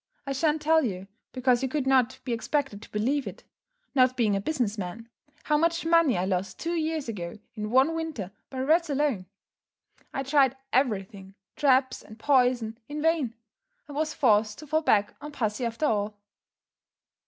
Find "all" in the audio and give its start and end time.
15.85-16.17